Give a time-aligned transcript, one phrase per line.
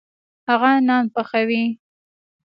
[0.49, 1.63] هغه نان پخوي.